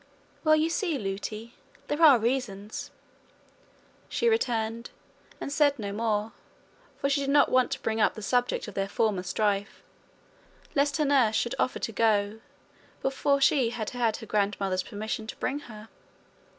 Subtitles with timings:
[0.43, 1.53] 'Well, you see, Lootie,
[1.87, 2.89] there are reasons,'
[4.09, 4.89] she returned,
[5.39, 6.31] and said no more,
[6.97, 9.83] for she did not want to bring up the subject of their former strife,
[10.73, 12.39] lest her nurse should offer to go
[13.03, 15.87] before she had had her grandmother's permission to bring her.